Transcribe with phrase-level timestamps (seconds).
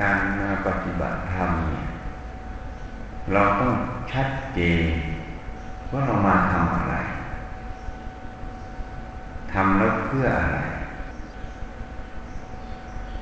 [0.00, 1.50] การมาปฏิบัติธรรม
[3.32, 3.74] เราต้อง
[4.12, 4.84] ชัดเจน
[5.92, 6.94] ว่าเรามาทำอะไร
[9.52, 10.58] ทำแล้วเพื่ออะไร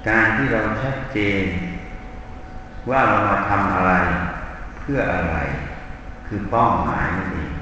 [0.09, 1.45] การที่เราชัดเจน
[2.91, 3.93] ว่าเรามาทำอะไร
[4.81, 5.37] เพื่ออะไร
[6.27, 7.53] คือเป้าหมายนั่นเอง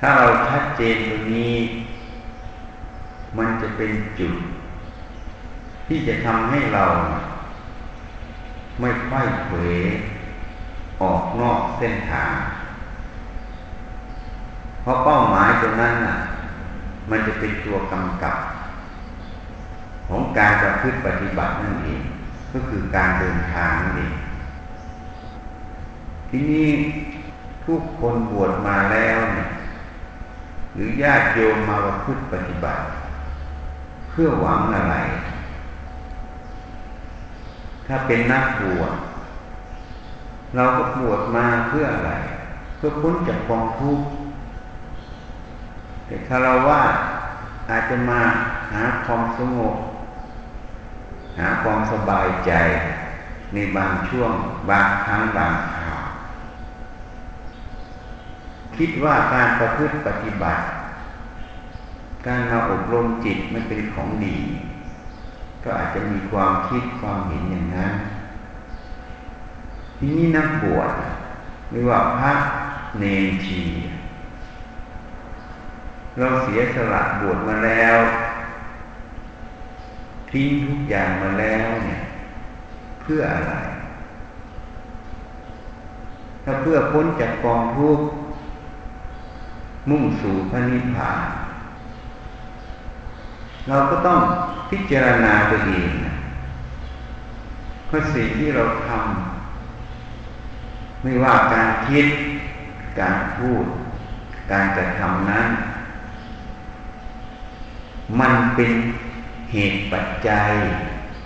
[0.00, 1.54] ถ้าเราชัดเจนตรงนี้
[3.38, 4.34] มันจะเป็นจุด
[5.86, 6.84] ที่จะทำให้เรา
[8.80, 9.76] ไม่ค่อยเผย
[11.00, 12.32] ออกนอกเส้นทาง
[14.82, 16.16] เพราะเป้าหมายตรงนั้นน่ะ
[17.10, 18.36] มันจะเป็นตัวกำกับ
[20.08, 22.02] ของการประพฤติปฏิบัตินั่นเอง
[22.52, 24.14] ก็คือการเดินทางนั่นเอง
[26.28, 26.68] ทีนี้
[27.66, 29.48] ทุกคนบวชมาแล้วเนี่ย
[30.74, 32.82] หรือญาติโยมมาประพฤติปฏิบัติ
[34.10, 34.96] เพื่อหวังอะไร
[37.86, 38.92] ถ้าเป็นนักบวช
[40.54, 42.12] เราก็บวชมาเพื่ออะไร
[42.76, 44.06] เพื่อพ้นจากกองทุกข์
[46.06, 46.82] แต่ถ้าเราว่า
[47.70, 48.20] อาจจะมา
[48.72, 49.76] หาความสงบ
[51.38, 52.52] หาความสบายใจ
[53.54, 54.32] ในบางช่วง
[54.70, 56.00] บางครั้งบางคราว
[58.76, 60.62] คิดว่าการประพฤติปฏิบัติ
[62.26, 64.36] การมาอบรมจิตมันเป็นของดี
[65.66, 67.92] ก็อาจจะมีความคิดความเห็นอย่างนั้น
[69.98, 70.90] ที่นี่นักบวช
[71.70, 72.32] หรือว่าพระ
[72.98, 73.62] เนนชี
[76.18, 77.98] เราเสียสละบวชมาแล้ว
[80.30, 82.00] ทิ้งทุกอย่างมาแล้วเนี่ย
[83.00, 83.54] เพื่ออะไร
[86.44, 88.06] ถ้าเพื่อพ้นจากกองทุกข์
[89.90, 91.45] มุ่งสู่พระนิพพาน
[93.68, 94.18] เราก็ต้อง
[94.70, 95.90] พิจารณาตัวเอง
[97.90, 102.06] ว่าสิ่งที่เราทำไม่ว่าการคิด
[103.00, 103.64] การพูด
[104.52, 105.48] การกระทำนั้น
[108.20, 108.70] มันเป็น
[109.52, 110.50] เหตุปัจจัย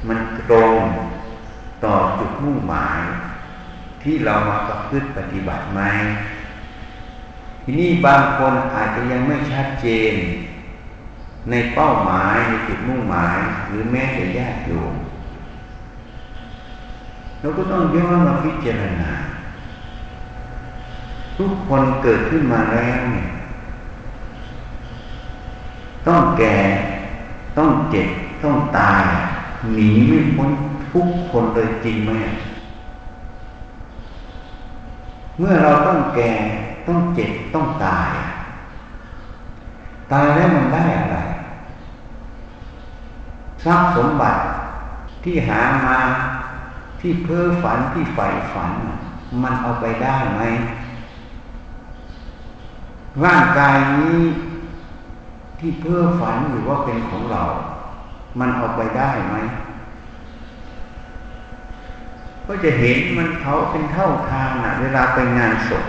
[0.08, 0.18] มัน
[0.50, 0.78] ตรง
[1.84, 3.00] ต่อจุดมุ่งหมาย
[4.02, 5.80] ที่เรามาประพฤติปฏิบัติไหม
[7.64, 10.14] ทีนี้บางคนอาจจะยังไม่ชัดเจน
[11.50, 13.36] ในเป้าหมายในจุดมุ่งหมาย
[13.68, 14.94] หรือแม้แต่ญาติโยม
[17.40, 19.10] เราก็ต้องย้อนมาพิจารณา
[21.38, 23.26] ทุกคนเกิดขึ้นมาแล้วเนี่ย
[26.06, 26.56] ต้องแก่
[27.58, 28.08] ต้องเจ็บ
[28.44, 29.02] ต้องตาย
[29.74, 30.50] หนีไม่พ้น
[30.92, 32.12] ทุกคนเลยจริงไหม
[35.38, 36.32] เมื่อเราต้องแก่
[36.86, 38.10] ต้องเจ็บ ต้องตาย
[40.12, 41.18] ตายแล้วมันได้อะไร
[43.64, 44.40] ทรัพย์สมบัติ
[45.24, 45.98] ที่หามา
[47.00, 48.70] ที่เพ้อฝันที่ใฝ่ฝัน
[49.42, 50.42] มันเอาไปได้ไหม
[53.24, 54.18] ร่างกายนี้
[55.58, 57.42] ที่เพ้อฝันอยู่ว่าเป็นของเรา
[58.38, 59.36] มันเอาไปได้ไหม
[62.46, 65.84] ก็จะเห็นมันเขาเป็นเท่าทางนะเวลาไปงานศพ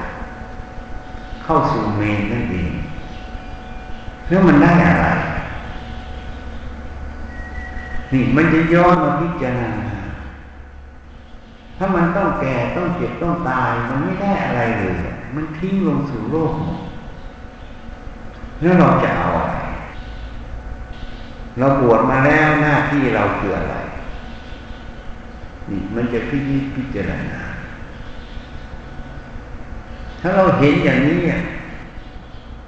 [1.44, 2.72] เข้าสู่เมนนั่นเอง
[4.28, 5.08] แล้วมันได้อะไร
[8.14, 9.70] นี่มันจะย้อนมาพิจารณา
[11.78, 14.96] ถ้ามันต้องแก่ต้องเจ็บต้องตาย มันไม่ได้อะไรเลย
[15.36, 16.54] มันทิ้งลงสู่โลก
[18.62, 19.56] แล้วเราจะเอาอะไร
[21.60, 23.76] เราบวชมาแล้วหน้าที่เราคืออะไร
[25.70, 27.40] นี่มันจะพิจิตพิจารณา
[30.22, 31.18] ถ้าเราเห็นอย่างนี้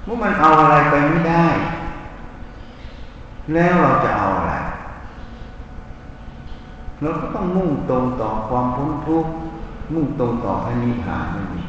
[0.06, 1.46] ว่ามันเอาอะไรไปไม่ได้
[3.54, 4.23] แล้วเราจะเอา
[7.00, 9.32] เราก็ต้องมุ่งตรงต่อความพ้นทุกข์
[9.92, 11.68] มุ่งตรงต่อพระนิพพานนั่นเอง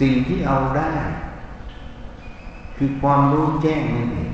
[0.00, 0.90] สิ่งที่เอาได้
[2.76, 4.32] คือความรู้แจ้งนั่นเอง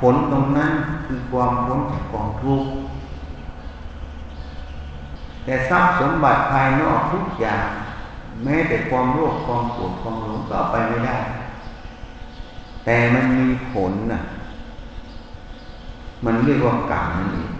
[0.00, 0.72] ผลตรงนั้น
[1.06, 2.68] คือความพ้นจากกองทุกข์
[5.44, 7.66] แต่ทรัพย์สมบัติภายนอกทุกอย่าง
[8.44, 11.18] แม้แต่ความโลภความโกรธความหลงก็ไปไม่ได้
[12.84, 14.20] แต่มันมีผลน่ะ
[16.24, 17.50] มันเรียกว่ากรรมนั่นเอง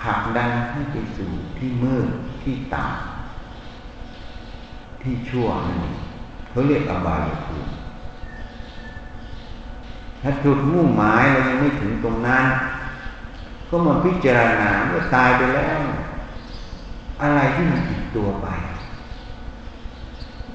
[0.00, 2.06] ผักดันให้ไปสู่ที่มืด
[2.42, 5.96] ที่ต่ำที่ชั่วนั่นเอง
[6.50, 7.72] เขาเรียกอบายภูมิ
[10.22, 12.44] ถ้าจุดมุ่งหมายเรายังไม่ถึงตรงนั้น
[13.68, 15.78] ก็มาพิจารณาเมื่อตายไปแล้ว
[17.22, 18.46] อะไรที่มันติดตัวไป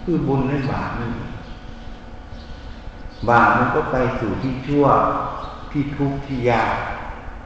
[0.03, 1.17] คือบุญและบาปนี่น
[3.29, 4.85] บาปมันก็ไปสู่ที่ชั่ว
[5.73, 6.75] ที่ทุกข์ที่ยาก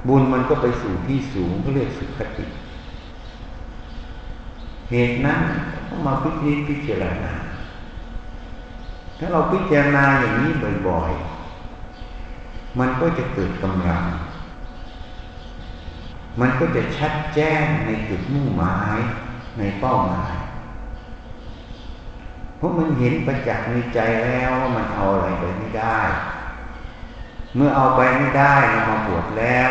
[0.07, 2.45] บุญมันก็ไปสู่ที่สูงก็เรียกสุขติ
[4.89, 5.39] เหตุนั้น
[5.87, 7.33] ต้องมาพิจิตพิจารณา
[9.17, 10.51] ถ้าเราพิจารณาอย่างนี้
[10.87, 14.03] บ่อยๆ มันก็จะเกิดกำลัง
[16.39, 18.97] มันก็จะชัดแจ้งในจุดมุ่งหมาย
[19.57, 20.35] ในเป้าหมาย
[22.57, 25.99] เพราะมันเห็นประจักษ์ในใจแล้วว่ามันเอาอะไรไปไม่ได้
[27.55, 29.69] เมื่อเอาไปไม่ได้เรามาบวชแล้ว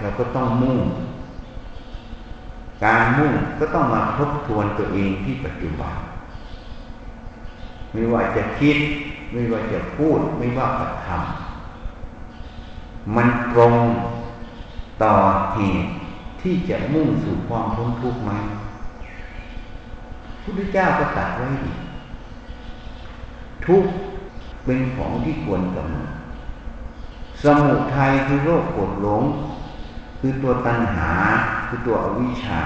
[0.00, 0.80] เราก็ต้องมุ่ง
[2.84, 5.94] การมุ่งก็ต้องมาทบทวนตัวเองที่ปัจจุบัน
[7.92, 8.76] ไม่ว่าจะคิด
[9.32, 11.16] ไม่ว่าจะพูด ไม่ว่าจะทำ
[13.16, 13.74] มันตรง
[15.02, 15.14] ต่อ
[15.54, 15.88] เหตุ
[16.42, 18.32] ที่จะมุ่งสู่ความพ้นทุกข์ไหม
[20.42, 21.72] พุทธเจ้าก็ตัดไว้ดี
[23.66, 23.84] ทุก
[24.64, 26.10] เป็นของที่ควรกำหนด
[27.44, 29.22] สมุทัยคือโรคปวดหลง
[30.20, 31.12] คือตัวตัณหา
[31.66, 32.62] คือตัวอวิชชา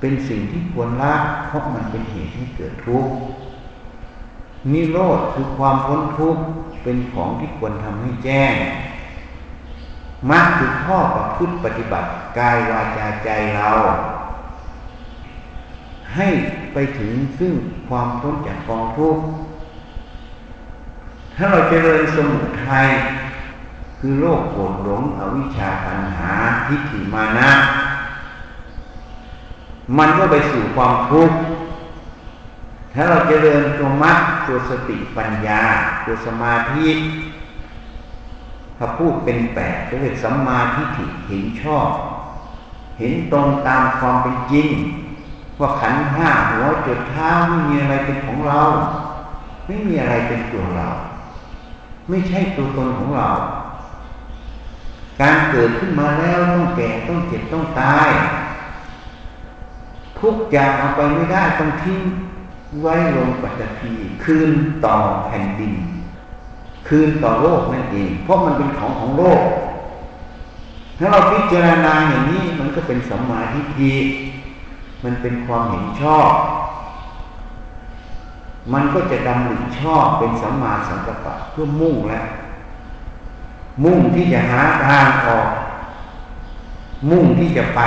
[0.00, 1.14] เป็นสิ่งที่ควรละ
[1.46, 3.12] เพราะมันเป็นเหตุให้เกิดทุกข์
[4.72, 6.42] นิโรธคือความพ้นทุกข์
[6.82, 8.54] เป็นของที่ควรทำให้แจ้ง
[10.30, 12.08] มรรคคือข้อประพฤติปฏิบัติ
[12.38, 13.70] กายวาจาใจเรา
[16.16, 16.28] ให้
[16.72, 17.52] ไปถึงซึ่ง
[17.88, 19.22] ความพ้นจากกองทุกข์
[21.36, 22.88] ถ้าเราเจริญสมุทัย
[24.00, 26.32] คือโลกโกรธหลงอวิชชาตัณหา
[26.66, 27.50] ทิฏฐิมานะ
[29.98, 31.36] มันก็ไปสู่ความทุกข์
[32.94, 35.62] ถ้าเราเจริญตัวมัดตัวสติปัญญา
[36.04, 36.88] ตัวสมาธิ
[38.78, 41.88] ถ้าพูดเป็นแปดก็เรียกสัมมาทิฏฐิเห็นชอบ
[42.98, 44.68] เห็นตรงตามความเป็นจริง
[45.60, 48.60] ว่าขันห้าหัวจุดเท้าไม่มีอะไรเป็นของเรา
[49.66, 50.88] ไม่มีอะไรเป็นตัวเรา
[52.08, 53.28] ไม่ใช่ตัวตนของเรา
[55.20, 58.08] การเกิดขึ้นมาแล้วต้องแก่ต้องเจ็บต้องตาย
[60.20, 62.00] ทุกอย่างเอาไปไม่ได้ต้องทิ้ง
[62.80, 63.92] ไว้ลงปัจจี
[64.24, 64.50] คืน
[64.84, 64.96] ต่อ
[65.26, 65.74] แผ่นดิน
[66.88, 69.42] คืนต่อโลกนั่นเอง เพราะมันเป็นของของโลก
[70.98, 73.94] ถ้าเราพิจารณาอย่างนี้มันก็เป็นสัมมาทิฏฐิ
[75.04, 76.30] มันเป็นความเห็นชอบ
[78.72, 82.26] มันก็จะดำริชอบเป็นสัมมาสังกัปปะเพื่อมุ่งแล้ว
[83.84, 85.48] มุ่งที่จะหาทางออก
[87.10, 87.80] มุ่งที่จะไป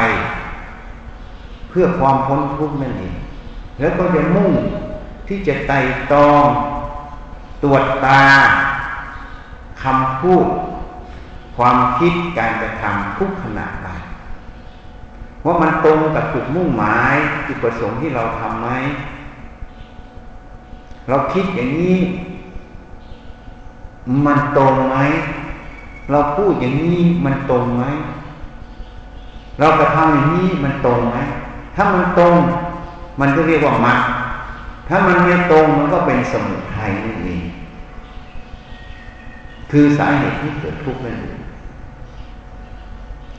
[1.70, 3.16] เพื่อความพ้นทุกข์นั่นเอง
[3.80, 4.52] แล้วก็จะมุ่ง
[5.28, 5.80] ที่จะไต่
[6.12, 6.46] ตอง
[7.64, 8.24] ตรวจตา
[9.84, 10.46] คำพูด
[11.58, 13.88] ความคิดการกระทำทุกขณะไป
[15.46, 17.16] ว่ามันตรงกับจุดมุ่งหมาย
[17.48, 18.70] จุดประสงค์ที่เราทำไหม
[21.08, 21.98] เราคิดอย่างนี้
[24.26, 24.98] มันตรงไหม
[26.12, 27.84] เราพูดอย่างนี้มันตรงไหม
[29.60, 31.18] เรากระทำอย่างนี้มันตรงไหม
[31.76, 32.36] ถ้ามันตรง
[33.20, 34.00] มันก็เรียกว่ามรรค
[34.88, 37.42] ถ้ามันไม่ตรงมันก็เป็นสมุทัยนั่นเอง
[39.72, 41.40] คือสาเหตุที่เกิดทุกข์นั่นเอง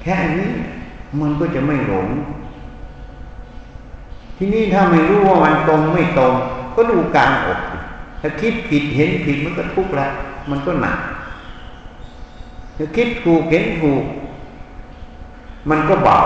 [0.03, 0.51] แค่นี้
[1.21, 2.09] มันก็จะไม่หลง
[4.37, 6.33] ที่นี่ถ้าไม่รู้ว่ามันตรงไม่ตรง
[6.75, 7.61] ก็ดูการอก
[8.21, 10.11] ถ้าคิดผิดเห็นผิดมันก็ทุกข์แล้ว
[10.51, 10.97] มันก็หนัก
[12.77, 14.05] ถ้าคิดถูกเห็นถูก
[15.71, 16.19] มันก็เบา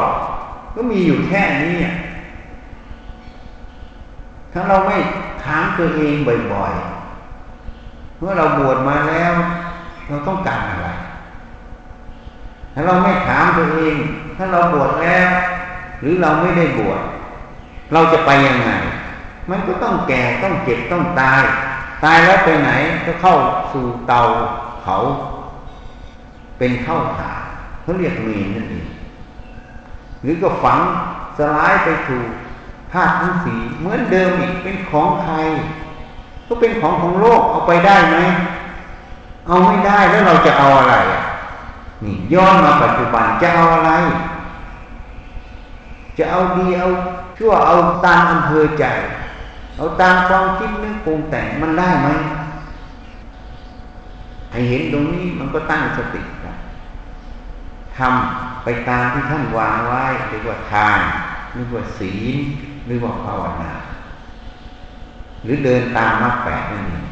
[0.74, 1.74] ก็มีอยู่แค่นี้
[4.52, 4.96] ถ้าเราไม่
[5.44, 6.14] ถามตัวเอง
[6.52, 9.32] บ่อยๆเมื่อเราบวชมาแล้ว
[10.08, 10.88] เราต้องการอะไร
[12.74, 13.94] ถ้าเราไม่ถามตัวเอง
[14.36, 15.28] ถ้าเราบวชแล้ว
[16.00, 17.00] หรือเราไม่ได้บวช
[17.92, 18.70] เราจะไปยังไง
[19.50, 21.42] มันก็ต้องแก่ต้องเจ็บต้องตาย
[22.04, 22.70] ตายแล้วไปไหน
[23.06, 23.34] ก็เข้า
[23.72, 24.20] สู่เตา
[24.84, 24.96] เขา
[26.58, 27.32] เป็นเข้าถา
[27.82, 28.86] เขาเรียกเมนนั่นเอง
[30.22, 30.78] หรือก็ฝัง
[31.38, 32.28] สลายไปถูก
[32.92, 35.34] ธาตุทั้งสีเหมือนเดิมอีกเป็นของใคร
[36.46, 38.16] ก็เป็นของของโลกเอาไปได้ไหม
[39.46, 40.94] เอาไม่ได้แล้วเราจะเอาอะไร
[42.04, 43.90] นี่ย้อนมาปัจจุบันจะเอาอะไร
[46.18, 46.88] จะเอาดีเอา
[47.38, 48.84] ชั่วเอาตามอำเภอใจ
[49.76, 52.08] เอาตามความคิดนึกปรุงแต่งมันได้ไหม
[54.52, 56.20] ให้เห็นตรงนี้มันก็ตั้งสติ
[57.98, 61.00] ทำไปตามที่ท่านวางไว้เรียกว่าทาน
[61.54, 62.34] เรียกว่าศีล
[62.86, 63.72] หรือว่าภาวนา
[65.44, 67.04] หรือเดินตามมรรคแปดนั่นเอง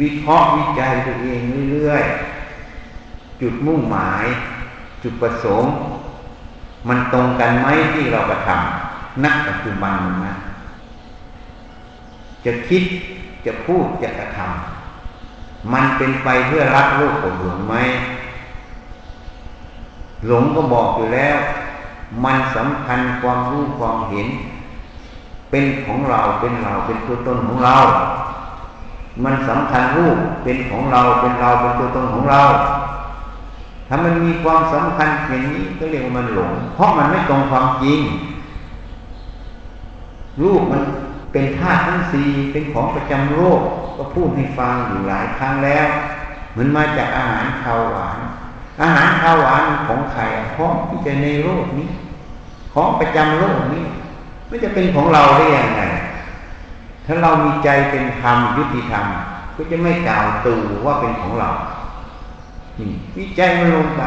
[0.00, 1.40] วิเคราะห์วิจัยตัวเอง
[1.72, 4.24] เรื่อยๆ จุดมุ่งหมาย
[5.02, 5.72] จุดประสงค์
[6.88, 10.34] มันตรงกันไหมที่เรากระทำนักปัจจุบันนะ
[12.44, 12.82] จะคิด
[13.46, 17.74] จะพูดจะกระทำมันเป็นไปเพื่อรักโลกผลหลวงไหม
[20.26, 21.36] หลงก็บอกอยู่แล้ว
[22.24, 24.28] มันสำคัญความรู้ความเห็น
[25.50, 27.76] เป็นของเราเป็นเราเป็นตัวตนของเรา
[29.24, 32.42] มันสำคัญรูปเป็นของเราเป็นเราเป็นตัวตนของเรา
[33.88, 38.00] ถ้ามันมีความสำคัญอย่างนี้ก็เรียกว่ามันหลง เพราะมันไม่ตรงความจริง
[40.42, 40.82] รูปมัน
[41.32, 43.60] เป็นธาตุทั้งสี่เป็นของประจำโลก
[43.96, 45.86] ก็พูดให้ฟังอยู่หลายครั้งแล้ว
[46.52, 48.18] เหมันมาจากอาหารข้าวหวาน
[48.80, 50.22] อาหารข้าวหวานของใคร
[50.56, 51.88] ของที่จะในโลกนี้
[52.74, 53.84] ของประจำโลกนี้
[54.48, 55.82] ไม่จะเป็นของเราได้ยังไง
[57.06, 59.04] ถ้าเรามีใจเป็นธรรมยุติธรรม
[59.56, 61.50] ก็จะไม่กล่าวตู่ว่าเป็นของเรา
[62.78, 64.02] นี่วิจัยมันลงไป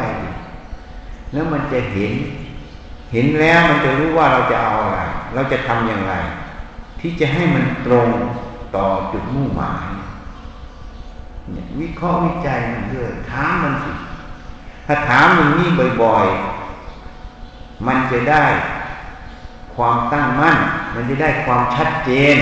[1.32, 2.12] แล้วมันจะเห็น
[3.12, 5.00] เห็นแล้วมันจะรู้ว่าเราจะเอาอะไร
[5.34, 6.14] เราจะทำอย่างไร
[7.00, 8.08] ที่จะให้มันตรง
[8.76, 9.86] ต่อจุดมุ่งหมาย
[11.80, 13.92] วิเคราะห์วิจัยมันเยอะถามมันสิ
[14.92, 15.68] ถ้าถามอย่างนี้
[16.02, 18.44] บ่อยๆ มันจะได้
[19.74, 20.58] ความตั้งมั่น
[20.94, 22.36] มันจะได้ความชัดเจน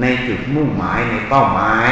[0.00, 1.88] ในจุดมุ่งหมายในเป้าหมาย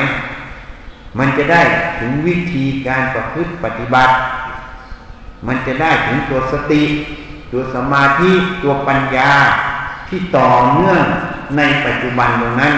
[1.19, 1.63] มันจะได้
[1.99, 4.15] ถึงวิธีการประพฤติปฏิบัติ
[5.47, 6.83] มันจะได้ถึงตัวสติ
[7.53, 9.33] ตัวสมาธิ ตัวปัญญา
[10.09, 11.05] ที่ต่อเนื่อง
[11.57, 12.75] ในปัจจุบันตรงนั้น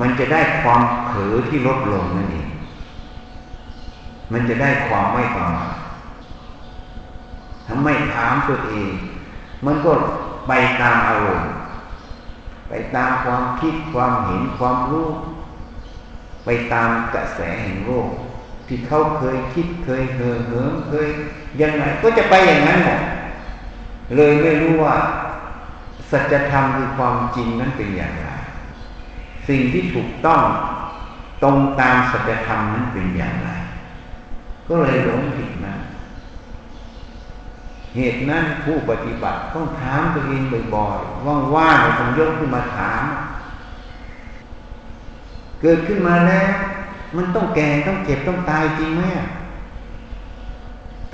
[0.00, 2.46] มันจะได้ความเผลอที่ลดลงนั่นเอง
[4.32, 5.74] มันจะได้ความไม่ประมาท
[7.66, 8.92] ถ้าไม่ถามตัวเอง
[9.66, 9.92] มันก็
[10.48, 10.52] ไป
[10.82, 11.50] ตามอารมณ์
[12.68, 15.08] ไปตามความคิดความเห็นความรู้
[16.44, 18.08] ไปตามกระแสแห่งโลก
[18.66, 21.08] ที่เขาเคยคิดเคยเห่อเหิมเคย
[21.60, 23.00] ยังไงก็จะไปอย่างนั้นหมด
[24.16, 24.96] เลยไม่รู้ว่า
[26.10, 28.28] สัจธรรมคือความจริงนั้นเป็นอย่างไร
[29.48, 30.42] สิ่งที่ถูกต้อง
[31.42, 33.50] ตรงตามสัจธรรมนั้นเป็นอย่างไร
[34.68, 35.74] ก็เลยหลงผิดนะ
[37.96, 40.42] เหตุนั้นผู้ปฏิบัติต้องถามตัวเอง
[40.74, 43.02] บ่อยๆ ว่างๆต้องยกขึ้นมาถาม
[45.60, 46.48] เกิดขึ้นมาแล้ว
[47.16, 49.02] มันต้องแก่ต้องเจ็บต้องตายจริงไหม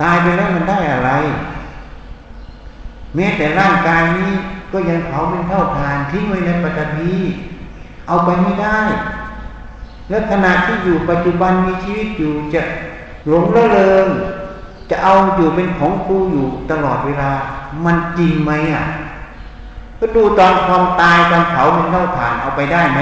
[0.01, 1.11] ตายไปแล้วมันได้อะไร
[3.15, 4.31] แม้แต่ร่างกายนี้
[4.71, 6.99] ก็ยังเผาเป็นเท่าทานทิ้งไว้ในปัจจุบ
[8.07, 8.79] เอาไปไม่ได้
[10.09, 12.61] แล้วขณะที่อยู่ปัจจุบันมีชีวิตอยู่จะ
[13.27, 14.07] หลงละเลง
[14.89, 17.31] จะเอาอยู่เป็นของกูอยู่ตลอดเวลา
[17.85, 18.85] มันจริงไหมอะ
[19.99, 22.99] ก็ดูตอนความตายตอนเผามันเท่าฐานเอาไปได้ไหม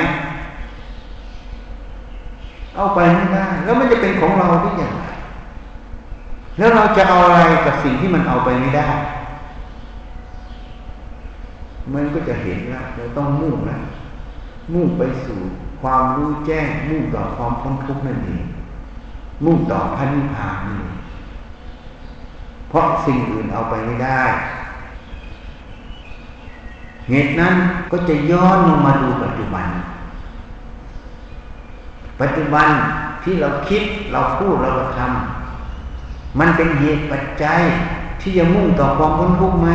[2.75, 5.05] เอาไปไม่ได้ แล้วมันจะเป็นของเราได้อย่างไร
[6.57, 8.87] แล้วเราจะเอาอะไรกับสิ่งที่มันเอาไปไม่ได้
[11.93, 13.81] มันก็จะเห็นแล้วเราต้องมุ่งแล้ว
[14.73, 15.39] มุ่งไปสู่
[15.81, 18.43] ความรู้แจ้งมุ่งต่อความพ้นทุกข์นั่นเอง
[19.45, 20.79] มุ่งต่อพันิพานนี่
[22.69, 24.21] เพราะสิ่งอื่นเอาไปไม่ได้
[27.09, 27.55] เหตุนั้น
[27.91, 29.67] ก็จะย้อนลงมาดูปัจจุบัน
[32.21, 32.67] ปัจจุบัน
[33.23, 37.61] ที่เราคิดเราพูดเราทำมันเป็นเหตุปัจจัย
[38.21, 39.69] ที่จะมุ่งต่อความพ้นทุกข์ไหม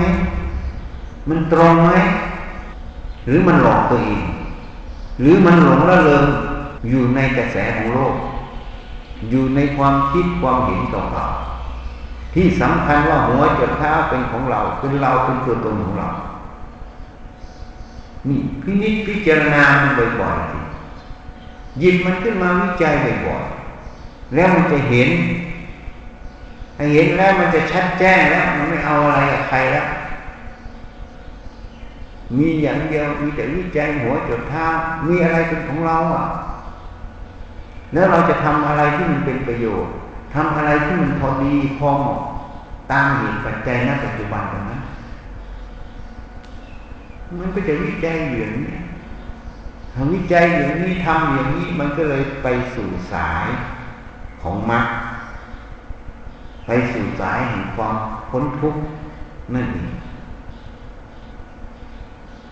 [1.28, 1.90] มันตรงไหม
[3.26, 4.22] หรือมันหลอกตัวเอง
[5.20, 6.26] หรือมันหลงละเลง
[6.88, 8.14] อยู่ในกระแสของโลก
[9.30, 16.08] อยู่ในความคิดความเห็นต่อๆที่สำคัญว่าหัวจดเท้าเป็นของเราเป็นเราเป็นตัวตนของเรา
[18.28, 20.58] นี่พินิจพิจารณามันบ่อยๆสิ
[21.80, 22.94] หยิบมันขึ้นมาวิจัย
[23.26, 25.10] บ่อยๆแล้วมันจะเห็น
[26.94, 29.86] เห็นแล้วมันจะชัดแจ้งแล้วมันไม่เอาอะไรกับใครแล้ว
[32.36, 34.66] มีอย่างเดียวมีแต่วิจัยหัวจดเท้า
[35.06, 36.24] มีอะไรเป็นของเราอะ
[37.92, 39.92] แล้วเราจะทำอะไรที่มันเป็นประโยชน์
[40.34, 42.20] ทำอะไรที่มันพอดีพอเหมาะ
[42.92, 44.80] ตามเหตุปัจจัยณปัจจุบันตรงนั้น
[47.38, 48.76] มันก็จะวิจัยอย่างนี้
[49.94, 53.48] ทำวิจัยอย่างนี้ทำอย่างนี้มันก็เลยไปสู่สาย
[54.42, 54.86] ของมรรค
[56.66, 57.94] ไปสู่สายแห่งความ
[58.30, 58.80] พ้นทุกข์
[59.54, 59.90] นั่นเอง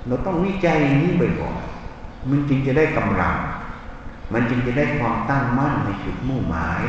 [0.06, 3.34] เราต้องวิจัยอย่างนี้บ่อยๆมันจึงจะได้กำลัง
[4.32, 6.80] มันจึงจะได้ความตั้งมั่นในจุดมุ่งหมาย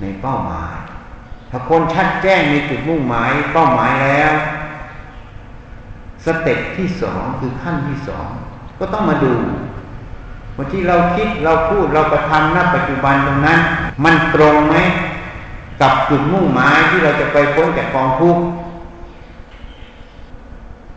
[0.00, 0.74] ในเป้าหมาย
[1.50, 4.32] ถ้าคนชัดแจ้งในจุดมุ่งหมาย เป้าหมายแล้ว
[6.24, 8.28] สเต็ปที่สองคือขั้นที่สอง
[8.78, 9.34] ก็ต้องมาดู
[10.56, 13.60] ว่าที่เราคิดเราพูดเรากระทำณปัจจุบันตรงนั้น
[14.04, 14.76] มันตรงไหม
[15.80, 18.42] กับจุดมุ่งหมายที่เราจะไปพ้นจากกองทุกข์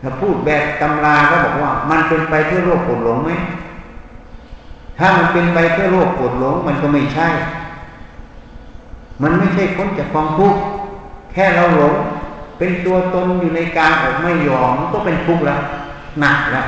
[0.02, 3.30] ถ้าพูดแบบตำราก็บอกว่า มันเป็นไปเพื่อโลกปวดหลงไหม
[4.98, 7.28] ถ้ามันเป็นไปเพื่อโลกปวดหลงมันก็ไม่ใช่
[9.22, 10.60] มันไม่ใช่พ้นจากความทุกข์
[11.32, 11.94] แค่เราหลง
[12.58, 15.60] เป็นตัวตนอยู่ในการอดไม่ยอมมันก็เป็นทุกข์แล้ว
[16.20, 16.66] หนักแล้ว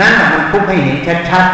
[0.00, 0.96] นั่นแหละมันทุกข์ให้เห็น
[1.30, 1.46] ชัด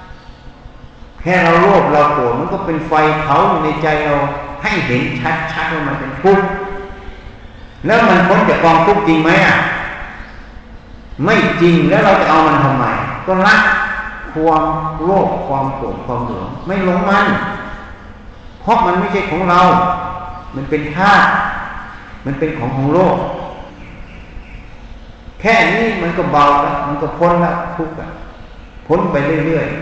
[0.00, 4.14] ๆแค่เราโลภเราโกรธมันก็เป็นไฟเผาอยู่ในใจเรา
[4.62, 5.02] ให้เห็น
[5.52, 6.44] ชัดๆว่ามันเป็นทุกข์
[7.86, 9.56] แล้วมันพ้นจากกองทุกข์จริงไหมอะ
[11.24, 12.84] ไม่จริงแล้วเราจะเอามันทำไม
[13.26, 13.60] ก็รัก
[14.34, 14.64] ความ
[15.04, 17.26] โลภความโกรธความหลงไม่หลงมัน
[18.60, 19.60] เพราะมันไม่ใช่ของเรา
[20.54, 21.28] มันเป็นธาตุ
[22.24, 23.16] มันเป็นของของโลก
[25.40, 28.08] แค่นี้มันก็เบาแล้วมันก็พ้นแล้วทุกข์อะ
[28.86, 29.74] พ้นไปเรื่อยๆ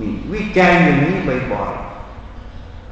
[0.00, 1.14] นี่วิจัยอย่างนี้
[1.52, 1.72] บ่อย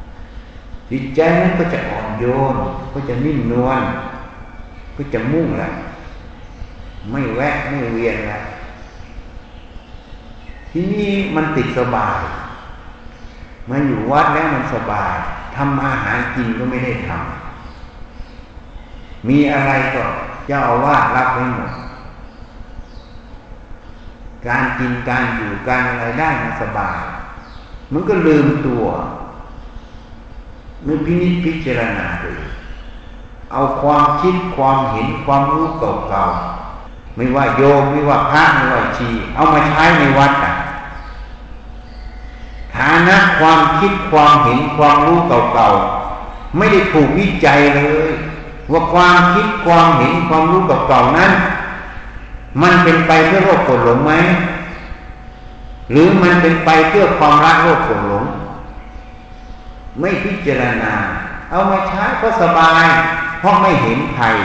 [0.04, 2.54] ๆจิตใจนั้นก็จะอ่อนโยน
[2.92, 3.80] ก็จะนิ่มนวล
[4.96, 5.72] ก็จะมุ่งแล้ว
[7.10, 8.42] ไม่แวะไม่เวียนแล้ว
[10.78, 12.20] ที่นี่มันติดสบาย
[13.70, 15.14] มาอยู่วัดแล้วมันสบาย
[15.56, 20.04] ทำอาหารกินก็ไม่ได้ทำมีอะไรก็
[20.46, 21.72] เจ้าอาวาสรับไว้หมด
[24.46, 26.98] การกินการอยู่การอะไรได้มันสบาย
[27.92, 28.84] มันก็ลืมตัว
[30.86, 32.32] มันพินิจพิจารณาดู
[33.52, 40.47] เอาความคิดความเห็นความรู้เก่าๆไม่ว่าโยมไม่ว่าพระไม่ว่าชี เอามาใช้ในวัดอะ
[43.08, 48.10] นะความคิดความเห็นความรู้เก่าๆไม่ได้ถูกวิจัยเลย
[48.72, 51.32] ว่าความคิดความเห็นความรู้เก่าๆนั้น
[52.62, 54.12] มันเป็นไปเพื่อโลภโกรธหลงไหม
[55.90, 58.24] หรือมันเป็นไปเพื่อความรักโลภโกรธหลง
[60.00, 60.92] ไม่พิจารณา
[61.50, 62.86] เอามาใช้ก็สบาย
[63.38, 64.36] เพราะไม่เห็นภัย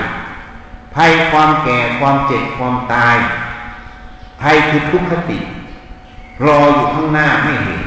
[0.95, 3.15] ภัยความแก่ความเจ็บความตาย
[4.41, 5.37] ภัยคือทุกขติ
[6.45, 7.81] รออยู่ข้างหน้าไม่เห็น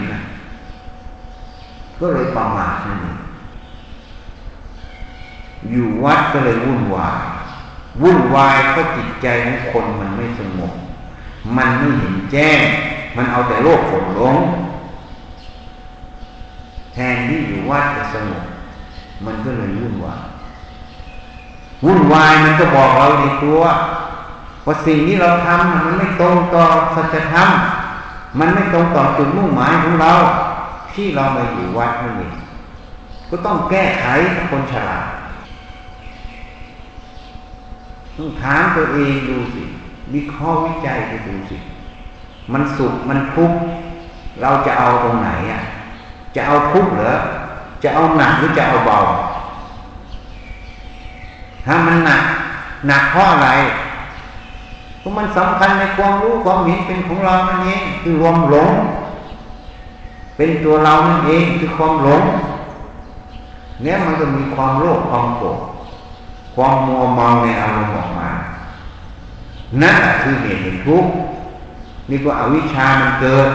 [2.01, 3.19] ก็เลยประมาทนั่นเอง
[5.71, 7.21] อยู่วัดก็เลยวุ่นวาย
[8.03, 10.73] วุ่นวายเพราะจิตใจของคนมันไม่สงบ
[11.57, 12.59] มันไม่เห็นแจ้ง
[13.17, 14.37] มันเอาแต่โลกฝนลง
[16.93, 18.45] แทนที่อยู่วัดจะสงบ
[19.25, 20.23] มันก็เลยวุ่นวาย
[21.85, 23.61] วุ่นวายมันก็บอกเราในตัว
[24.67, 27.49] ว่าสิ่งที่เราทำมันไม่ตรงต่อสัจธรรม
[28.39, 30.13] มันไม่ตรงต่อจุดมุ่งหมายของเรา
[30.97, 32.33] ที่เรามาอยู่วัดนั่นเอง
[33.31, 34.07] ก็ต้องแก้ไข
[34.51, 35.07] คนฉลาด
[38.17, 39.63] ต้องถามตัวเองดูสิ
[40.15, 41.57] วิเคราะห์วิจัยไปดูสิ
[42.53, 43.59] มันสุขมันทุกข์
[44.41, 45.63] เราจะเอาตรงไหนอะ
[46.35, 47.13] จะเอาทุกข์เหรอ
[47.83, 48.99] จะเอาหนักหรือจะเอาเบา
[51.65, 52.23] ถ้ามันหนัก
[52.87, 53.49] หนักเพราะอะไร
[54.99, 58.71] เพราะมันสำคัญในความรู้ความเห็นเป็นของเรานั่นเองคือรวมหลง
[60.37, 62.23] เป็นตัวเรานั่นเองคือความหลง
[63.83, 65.59] เนี่ยมันก็มีความโลภความโกรธ
[66.55, 68.29] ความมัวเมาในอารมณ์ออกมา
[69.83, 71.13] นั่นคือเหตุแห่งทุกข์
[72.11, 73.49] นี่ก็อวิชามันเกิด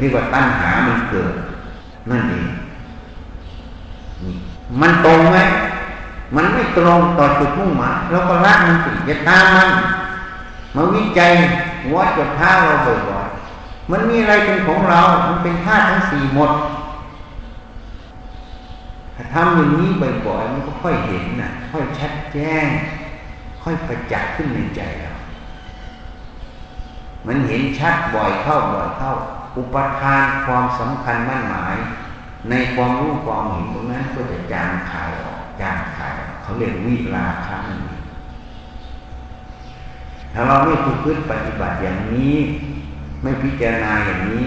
[0.00, 1.32] นี่ก็ตัณหามันเกิด
[2.10, 2.46] นั่นเอง
[4.80, 5.38] มันตรงไหม
[6.34, 9.68] มันไม่ตรงต่อจุดมุ่งหมายเราก็ละมันสิอย่าตามมัน
[10.74, 11.32] มาวิจัย
[11.94, 13.19] วัดกับท่าเราบ่อย
[13.90, 16.50] มันมีอะไรเป็นของเรา มันเป็นธาตุทั้งสี่หมด
[19.34, 19.88] ทำอย่างนี้
[20.26, 22.66] บ่อยๆมันก็ค่อยเห็นนะค่อยชัดแจ้ง
[23.62, 25.12] ค่อยประจักษ์ขึ้นในใจเรา
[27.26, 29.12] มันเห็นชัดบ่อยเข้าบ่อยเข้า
[29.56, 31.76] อุปทานความสำคัญมั่นหมาย
[32.50, 38.02] ในความรู้ความเห็นตรงนั้นก็จะจางคายออกจางคายเขาเรียกวิราคะนั่นเอง
[40.32, 42.36] ถ้าเราไม่ฝึกพฤติปฏิบัติอย่างนี้
[43.22, 44.44] ไม่พิจารณาอย่างนี้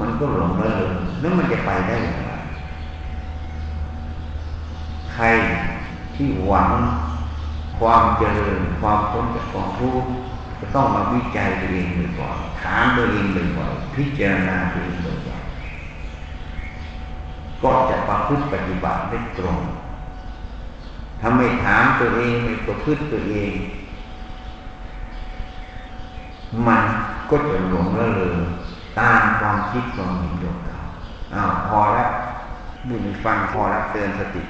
[0.00, 2.30] มันก็หลงระเริงแล้วมันจะไปได้อย่างไร
[5.12, 5.24] ใคร
[6.14, 6.70] ที่หวัง
[7.78, 10.10] ความเจริญความพ้นจากความทุกข์
[10.60, 11.86] จะต้องมาวิจัยตัวเอง
[12.18, 13.24] บ่อยๆถามตัวเอง
[13.58, 19.60] บ่อยๆพิจารณาตัวเองบ่อยๆก็จะประพฤติปฏิบัติได้ตรง
[21.20, 23.52] ถ้าไม่ถามตัวเองไม่ประพฤติตัวเอง
[26.66, 26.82] มัน
[27.30, 28.36] ก็จะหลงละเลย
[28.98, 30.78] ตามความคิดความเห็นของเรา
[31.34, 32.10] อ้าวพอแล้ว
[32.88, 34.42] บุญฟังพอแล้วเตือนสติ